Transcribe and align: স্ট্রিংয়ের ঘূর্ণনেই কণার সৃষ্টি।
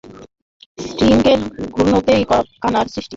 স্ট্রিংয়ের 0.83 1.39
ঘূর্ণনেই 1.73 2.23
কণার 2.63 2.87
সৃষ্টি। 2.93 3.09